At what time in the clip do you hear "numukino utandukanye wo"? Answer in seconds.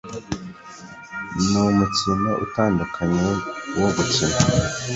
1.49-3.89